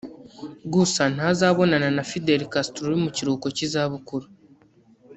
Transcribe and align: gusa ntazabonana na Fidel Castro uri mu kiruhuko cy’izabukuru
gusa 0.73 1.01
ntazabonana 1.13 1.89
na 1.95 2.03
Fidel 2.09 2.41
Castro 2.53 2.81
uri 2.87 2.97
mu 3.03 3.09
kiruhuko 3.15 3.47
cy’izabukuru 3.55 4.27